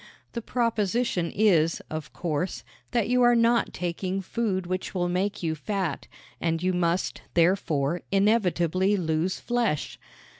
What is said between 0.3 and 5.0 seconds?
The proposition is, of course, that you are not taking food which